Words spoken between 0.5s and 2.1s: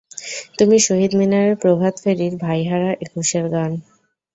তুমি শহীদ মিনারে প্রভাত